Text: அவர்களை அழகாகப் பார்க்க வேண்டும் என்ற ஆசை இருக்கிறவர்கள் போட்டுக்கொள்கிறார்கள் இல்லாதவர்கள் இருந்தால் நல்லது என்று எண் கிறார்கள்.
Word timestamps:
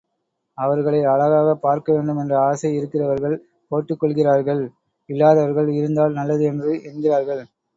அவர்களை 0.57 1.03
அழகாகப் 1.03 1.61
பார்க்க 1.61 1.93
வேண்டும் 1.93 2.17
என்ற 2.17 2.39
ஆசை 2.39 2.71
இருக்கிறவர்கள் 2.75 3.35
போட்டுக்கொள்கிறார்கள் 3.71 4.63
இல்லாதவர்கள் 5.09 5.69
இருந்தால் 5.73 6.13
நல்லது 6.13 6.45
என்று 6.45 6.73
எண் 6.83 7.01
கிறார்கள். 7.01 7.43